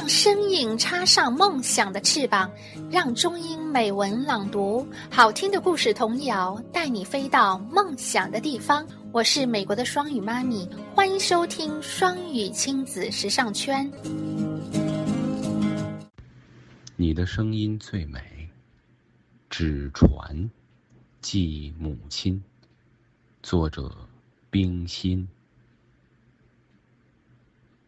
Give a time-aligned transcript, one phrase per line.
[0.00, 2.50] 让声音插上梦想的翅膀，
[2.90, 8.88] 让中英美文朗读好听的故事童谣，带你飞到梦想的地方。
[9.12, 13.92] 我是美国的双语妈咪，欢迎收听双语亲子时尚圈。
[16.96, 18.48] 你的声音最美，
[19.50, 20.50] 纸船
[21.20, 22.42] 寄母亲。
[23.42, 23.94] 作者：
[24.48, 25.28] 冰心。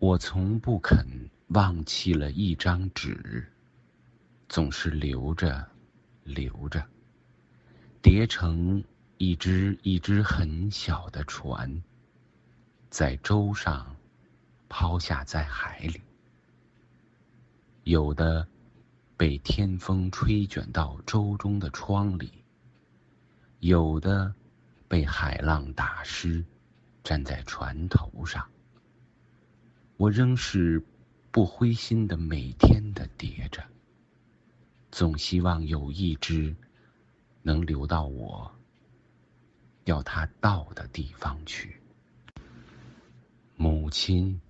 [0.00, 1.06] 我从不肯
[1.48, 3.52] 忘弃了一张纸，
[4.48, 5.68] 总是留着，
[6.24, 6.84] 留着，
[8.02, 8.84] 叠成。
[9.16, 11.82] 一只一只很小的船，
[12.90, 13.96] 在舟上
[14.68, 16.02] 抛下在海里，
[17.84, 18.46] 有的
[19.16, 22.44] 被天风吹卷到舟中的窗里，
[23.60, 24.34] 有的
[24.88, 26.44] 被海浪打湿，
[27.04, 28.48] 粘在船头上。
[29.96, 30.84] 我仍是
[31.34, 33.64] 不灰心的，每天的叠着，
[34.92, 36.54] 总希望有一只
[37.42, 38.54] 能留到我。
[39.82, 41.80] 要它到的地方去。
[43.56, 44.40] 母亲，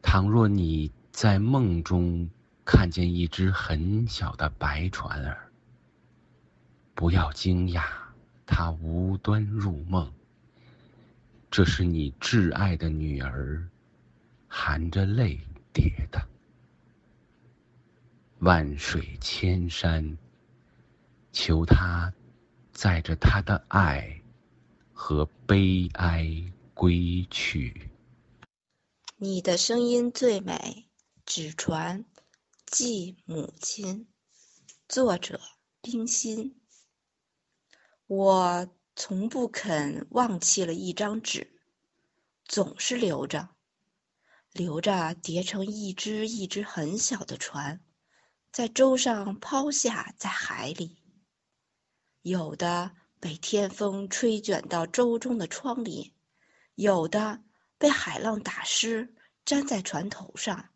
[0.00, 2.30] 倘若你在梦中
[2.64, 5.52] 看见一只很小的白船儿，
[6.94, 7.84] 不要惊讶，
[8.46, 10.10] 它无端入梦。
[11.50, 13.68] 这是你挚爱的女儿，
[14.48, 15.38] 含着泪
[15.72, 16.28] 叠的。
[18.38, 20.16] 万水千山，
[21.32, 22.12] 求他
[22.72, 24.16] 载着他的爱。
[25.02, 27.90] 和悲哀归去。
[29.16, 30.90] 你的声音最美，
[31.24, 32.04] 纸船
[32.66, 34.06] 寄母亲。
[34.86, 35.40] 作者：
[35.80, 36.60] 冰心。
[38.06, 41.50] 我从不肯忘弃了一张纸，
[42.44, 43.48] 总是留着，
[44.52, 47.80] 留着叠成一只一只很小的船，
[48.52, 50.98] 在舟上抛下，在海里。
[52.22, 52.92] 有的。
[53.22, 56.14] 被天风吹卷到舟中的窗里，
[56.74, 57.42] 有的
[57.76, 60.70] 被海浪打湿，粘在船头上。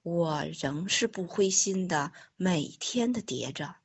[0.00, 3.76] 我仍是不灰心的，每天的叠着，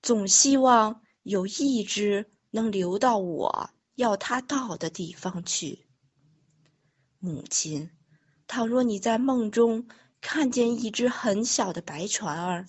[0.00, 5.86] 总希望有一只能流到我要它到的地方去。
[7.24, 7.88] 母亲，
[8.48, 9.86] 倘若你在梦中
[10.20, 12.66] 看见一只很小的白船儿，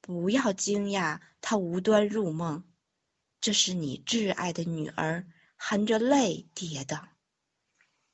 [0.00, 2.64] 不要惊讶，它无端入梦。
[3.42, 5.26] 这是你挚爱的女儿
[5.56, 7.06] 含着泪叠的，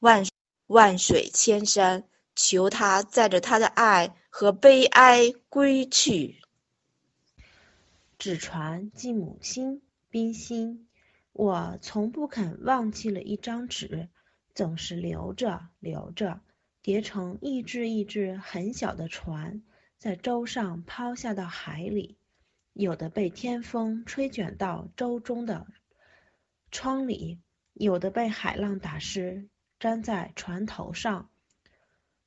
[0.01, 0.27] 万
[0.67, 6.41] 万水千山，求他载着他的爱和悲哀归去。
[8.19, 10.89] 纸船寄母亲，冰心。
[11.33, 14.09] 我从不肯忘记了一张纸，
[14.59, 16.41] 总是留着留着，
[16.83, 19.63] 叠成一只一只很小的船，
[19.99, 22.17] 在舟上抛下到海里。
[22.73, 25.69] 有的被天风吹卷到舟中的
[26.73, 27.39] 窗里，
[27.73, 29.47] 有的被海浪打湿，
[29.79, 31.31] 粘在船头上。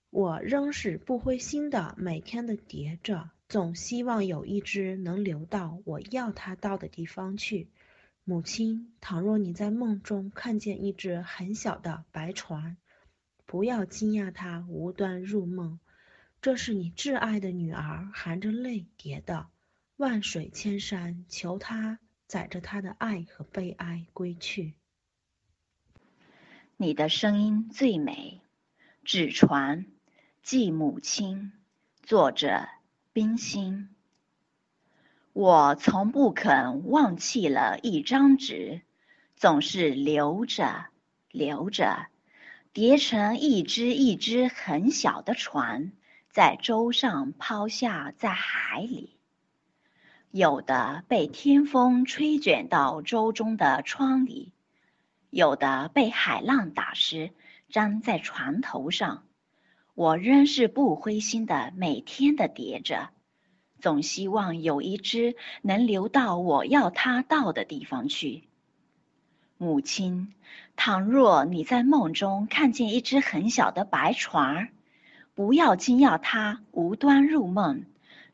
[0.09, 7.67] 我仍是不灰心的，每天的叠着，总希望有一只能流到我要它到的地方去。
[8.31, 12.77] 母亲，倘若你在梦中看见一只很小的白船，
[13.45, 15.81] 不要惊讶它无端入梦，
[16.41, 19.47] 这是你挚爱的女儿含着泪叠的。
[19.97, 24.75] 万水千山，求她载着她的爱和悲哀归去。
[26.77, 28.39] 你的声音最美，
[29.03, 29.87] 纸船
[30.41, 31.51] 寄母亲。
[32.01, 32.69] 作者：
[33.11, 33.90] 冰心。
[35.33, 38.81] 我从不肯忘弃了一张纸，
[39.35, 40.87] 总是留着
[41.31, 42.07] 留着，
[42.73, 45.93] 叠成一只一只很小的船，
[46.29, 49.17] 在舟上抛下，在海里。
[50.31, 54.51] 有的被天风吹卷到舟中的窗里，
[55.29, 57.31] 有的被海浪打湿，
[57.69, 59.23] 粘在船头上。
[59.93, 63.09] 我仍是不灰心的，每天的叠着，
[63.81, 68.43] 总希望有一只能流到我要它到的地方去。
[69.57, 70.33] 母亲，
[70.75, 74.69] 倘若你在梦中看见一只很小的白船儿，
[75.35, 77.83] 不要惊讶它无端入梦。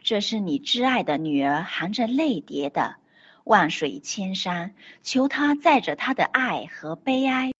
[0.04, 2.96] 这是你挚爱的女儿含着泪叠的，
[3.44, 4.74] 万水千山，
[5.04, 7.52] 求她载着她的爱和悲哀。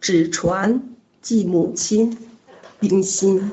[0.00, 2.16] 纸船寄母亲，
[2.78, 3.50] 冰心。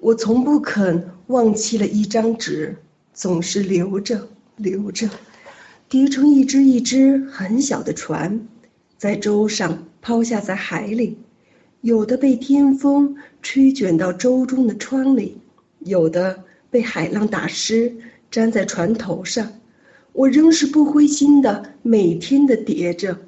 [0.00, 2.76] 我从不肯忘弃了一张纸，
[3.12, 5.08] 总是留着留着，
[5.90, 8.48] 叠成一只一只很小的船，
[8.96, 11.18] 在舟上抛下在海里。
[11.82, 15.38] 有的被天风吹卷到舟中的窗里，
[15.80, 17.94] 有的被海浪打湿，
[18.30, 19.52] 粘在船头上。
[20.12, 23.18] 我仍是不灰心的，每天的叠着，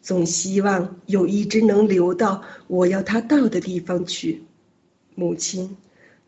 [0.00, 4.42] 总希望有一只能流到我要它到的地方去。
[5.14, 5.76] 母亲，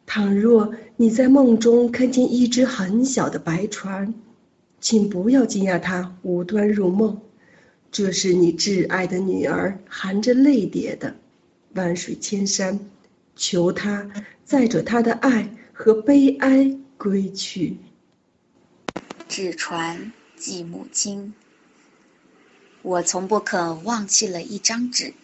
[0.06, 4.12] 倘若你在梦中看见一只很小的白船，
[4.80, 7.20] 请不要惊讶它无端入梦，
[7.90, 11.16] 这是你挚爱的女儿含着泪叠的。
[11.74, 12.78] 万水千山，
[13.34, 14.10] 求他
[14.44, 17.78] 载着他的爱和悲哀归去。
[19.26, 21.32] 纸船寄母亲。
[22.82, 25.14] 我从不肯忘记了一张纸，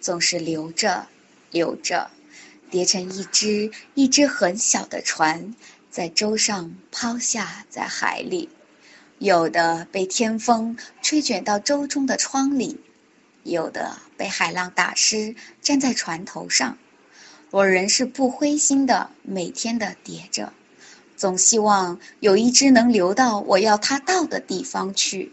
[0.00, 1.08] 总是留着，
[1.50, 2.08] 留着，
[2.70, 5.54] 叠成一只一只很小的船，
[5.90, 8.48] 在舟上抛下在海里，
[9.18, 12.80] 有的被天风吹卷到舟中的窗里，
[13.42, 16.78] 有的被海浪打湿，站在船头上。
[17.50, 20.52] 我仍是不灰心的，每天的叠着。
[21.16, 25.32] 总希望有一只能流到我要它到的地方去。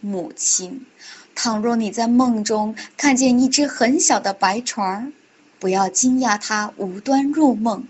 [0.00, 0.86] 母亲，
[1.34, 5.12] 倘若你在梦中看见一只很小的白船，
[5.58, 7.86] 不要惊讶他无端入梦，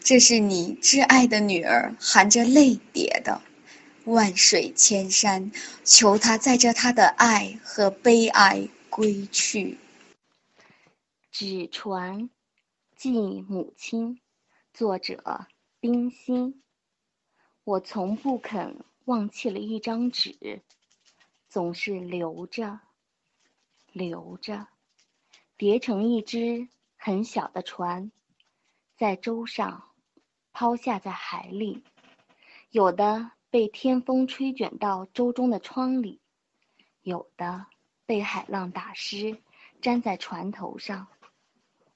[0.00, 3.40] 这是你挚爱的女儿含着泪叠的。
[4.04, 5.52] 万水千山，
[5.84, 9.78] 求他载着他的爱和悲哀归去。
[11.30, 12.30] 纸船，
[12.96, 13.10] 寄
[13.48, 14.20] 母亲。
[14.72, 15.46] 作者。
[15.80, 16.60] 冰心，
[17.62, 20.62] 我从不肯忘记了一张纸，
[21.48, 22.80] 总是留着，
[23.92, 24.66] 留着，
[25.56, 26.66] 叠成一只
[27.00, 28.10] 很小的船，
[28.96, 29.94] 在舟上
[30.52, 31.84] 抛下在海里，
[32.70, 36.20] 有的被天风吹卷到舟中的窗里，
[37.00, 37.66] 有的
[38.04, 39.38] 被海浪打湿，
[39.80, 41.06] 粘在船头上。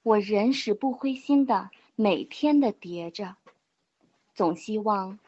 [0.03, 3.37] 我仍是不灰心的，每天的叠着。
[4.35, 5.19] 总希望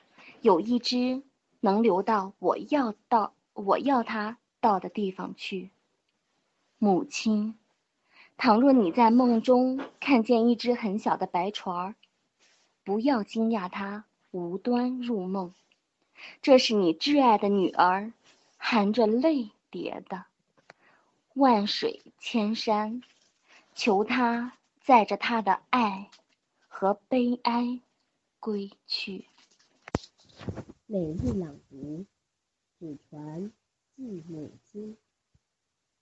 [0.40, 1.22] 有一只
[1.60, 5.72] 能流到我要到我要它到的地方去。
[6.78, 7.58] 母亲，
[8.36, 11.94] 倘若你在梦中看见一只很小的白船儿，
[12.84, 15.54] 不要惊讶它无端入梦，
[16.42, 18.12] 这是你挚爱的女儿
[18.56, 20.26] 含着泪叠的。
[21.34, 23.02] 万水千山，
[23.74, 26.10] 求他载着他的爱
[26.68, 27.80] 和悲哀。
[28.40, 29.24] 归去。
[30.84, 32.04] 每日朗读，
[32.78, 33.50] 祖传
[33.96, 34.98] 寄母亲。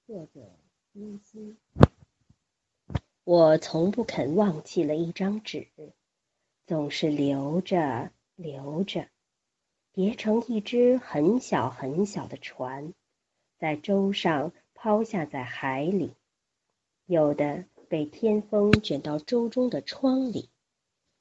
[0.04, 0.40] 作者：
[0.92, 1.56] 冰心。
[3.24, 5.68] 我从不肯忘记了一张纸，
[6.66, 9.08] 总是留着留着，
[9.92, 12.94] 叠成一只很小很小的船，
[13.58, 16.14] 在舟上抛下在海里，
[17.06, 20.50] 有的被天风卷到舟中的窗里，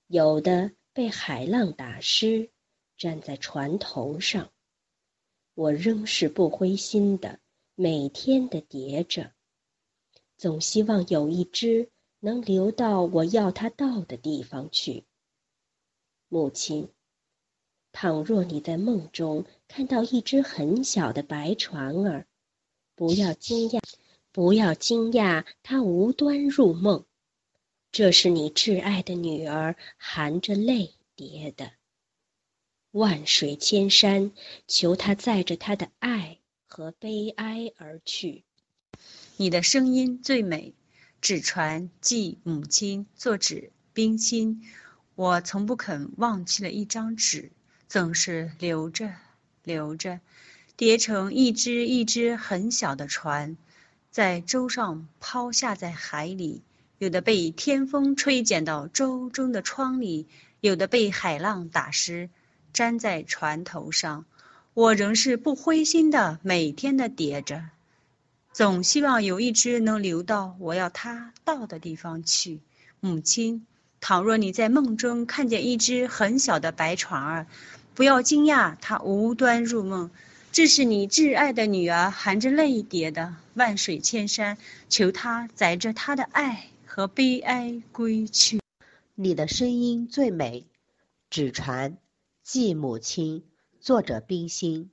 [0.07, 0.71] 有的。
[0.93, 2.49] 被海浪打湿，
[2.97, 4.51] 站在船头上，
[5.53, 7.39] 我仍是不灰心的，
[7.75, 9.31] 每天的叠着，
[10.41, 15.03] 总希望有一只能流到我要它到的地方去。
[16.29, 16.89] 母亲，
[17.91, 22.25] 倘若你在梦中看到一只很小的白船儿，
[22.95, 23.83] 不要惊讶，
[24.31, 27.05] 不要惊讶，它无端入梦。
[27.91, 31.71] 这是你挚爱的女儿含着泪叠的。
[32.89, 34.31] 万水千山，
[34.65, 38.43] 求他载着他的爱和悲哀而去。
[39.41, 40.75] 你的声音最美，
[41.19, 43.07] 纸船寄母亲。
[43.15, 44.61] 作者：冰心。
[45.15, 47.49] 我从不肯忘记了一张纸，
[47.87, 49.15] 总是留着，
[49.63, 50.19] 留着，
[50.77, 53.57] 叠成一只一只很小的船，
[54.11, 56.61] 在舟上抛下在海里。
[56.99, 60.27] 有的被天风吹卷到舟中的窗里，
[60.59, 62.29] 有的被海浪打湿，
[62.73, 64.25] 粘在船头上。
[64.75, 67.63] 我仍是不灰心的，每天的叠着，
[68.53, 72.59] 总希望有一只能流到我要它到的地方去。
[72.99, 73.65] 母亲，
[73.99, 77.47] 倘若你在梦中看见一只很小的白船儿，
[77.95, 80.11] 不要惊讶，它无端入梦，
[80.51, 83.35] 这是你挚爱的女儿含着泪叠的。
[83.53, 84.57] 万水千山，
[84.89, 86.67] 求他载着她的爱。
[86.93, 88.59] 和悲哀归去。
[89.15, 90.65] 你的声音最美，
[91.29, 91.97] 纸船
[92.43, 93.45] 寄母亲。
[93.79, 94.91] 作者：冰心。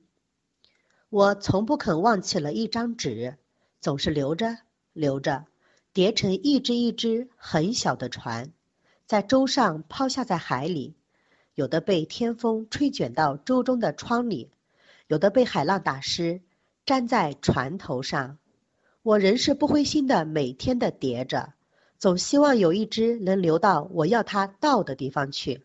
[1.09, 3.35] 我从不肯忘记了一张纸，
[3.81, 4.57] 总是留着
[4.93, 5.45] 留着，
[5.93, 8.51] 叠成一只一只很小的船，
[9.05, 10.95] 在舟上抛下在海里，
[11.55, 14.49] 有的被天风吹卷到舟中的窗里，
[15.07, 16.41] 有的被海浪打湿，
[16.85, 18.37] 粘在船头上。
[19.01, 21.53] 我仍是不灰心的，每天的叠着。
[21.97, 25.63] 总希望有一只能流到我要它到的地方去。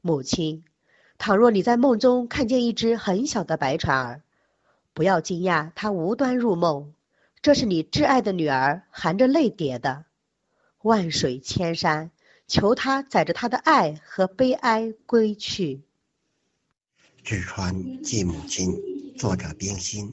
[0.00, 0.64] 母亲，
[1.18, 4.22] 倘若你在梦中看见一只很小的白船儿，
[4.94, 6.94] 不要惊讶，它无端入梦，
[7.46, 10.04] 这是你挚爱的女儿含着泪叠的。
[10.82, 12.10] 万水千山，
[12.48, 15.84] 求他载着他的爱和悲哀归去。
[17.22, 18.74] 纸船寄母亲，
[19.16, 20.12] 作者冰心。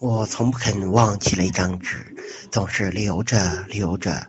[0.00, 2.16] 我从不肯忘记了一张纸，
[2.50, 4.26] 总是留着留着，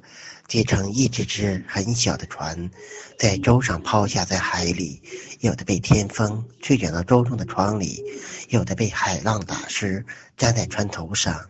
[0.48, 2.70] 结成一只只很小的船，
[3.18, 5.02] 在舟上抛下在海里，
[5.40, 8.04] 有的被天风吹卷到舟中的窗里，
[8.50, 10.06] 有的被海浪打湿，
[10.38, 11.50] 粘在船头上。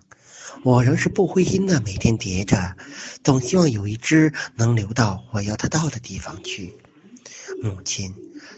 [0.67, 2.75] 我仍是不灰心的，每天叠着，
[3.23, 6.75] 总希望有一只能流到我要它到的地方去。
[7.63, 8.13] 母亲。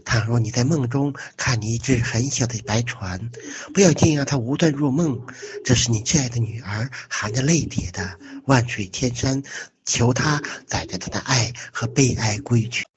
[0.05, 3.29] 倘若你在梦中看你一只很小的白船，
[3.75, 5.21] 不要惊讶它无端入梦，
[5.63, 8.17] 这是你挚爱的女儿含着泪叠的。
[8.45, 9.43] 万水千山，
[9.85, 12.87] 求他载着她的爱和悲哀归去。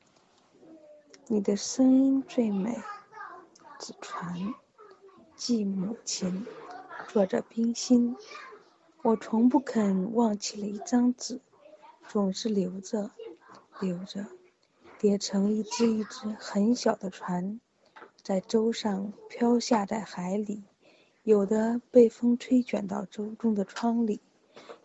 [1.27, 2.71] 你的声音最美，
[3.79, 4.55] 纸船
[5.37, 6.47] 寄母亲，
[7.13, 8.17] 作者冰心。
[9.05, 11.41] 我从不肯忘记了一张纸，
[12.09, 13.11] 总是留着，
[13.81, 14.27] 留着。
[15.01, 17.61] 叠成一只一只很小的船，
[18.23, 20.63] 在舟上飘下在海里，
[21.25, 24.21] 有的被风吹卷到舟中的窗里，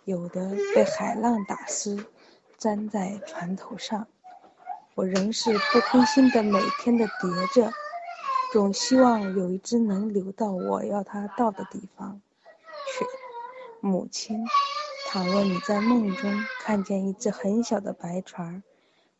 [0.03, 2.03] 有的被海浪打湿，
[2.57, 4.07] 粘在船头上。
[4.95, 7.71] 我仍是不灰心的，每天的叠着，
[8.51, 12.19] 总希望有一只能流到我要它到的地方。
[13.81, 14.45] 母亲，
[15.07, 16.31] 倘若你在梦中
[16.61, 18.63] 看见一只很小的白船，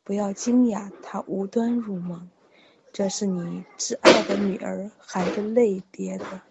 [0.04, 2.30] 不要惊讶，它无端入梦，
[2.92, 6.42] 这是你挚爱的女儿含着泪叠的。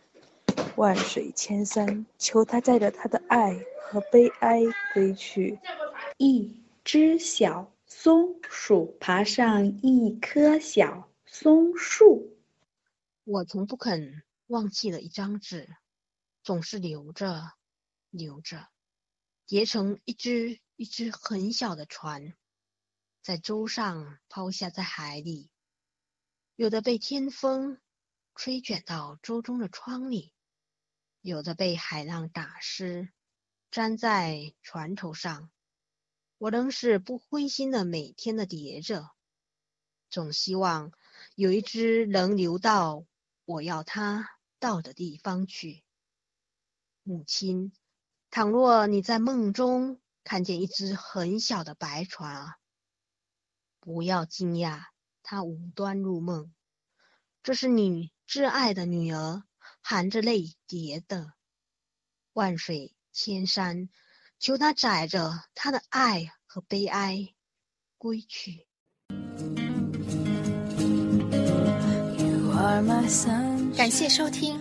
[0.77, 5.59] 万水千山，求他载着他的爱和悲哀归去。
[6.19, 12.37] 一只小松鼠爬上一棵小松树。
[13.25, 15.69] 我从不肯忘记了一张纸，
[16.43, 17.53] 总是留着，
[18.17, 18.69] 留着，
[19.47, 22.35] 叠成一只一只很小的船。
[23.23, 25.51] 在舟上抛下，在海里，
[26.55, 27.81] 有的被天风
[28.35, 30.33] 吹卷到舟中的窗里，
[31.21, 33.13] 有的被海浪打湿，
[33.71, 35.51] 粘在船头上。
[36.39, 39.11] 我仍是不灰心的，每天的叠着，
[40.09, 40.93] 总希望
[41.35, 43.07] 有一只能流到
[43.45, 45.83] 我要它到的地方去。
[47.03, 47.73] 母亲，
[48.37, 52.57] 倘若你在梦中看见一只很小的白船啊！
[53.81, 54.81] 不要惊讶，
[55.23, 56.53] 它无端入梦，
[57.43, 59.43] 这是你挚爱的女儿
[59.81, 61.33] 含着泪叠的。
[62.35, 63.89] 万水千山，
[64.39, 67.33] 求他载着他的爱和悲哀
[67.97, 68.67] 归去。
[73.75, 74.61] 感谢收听。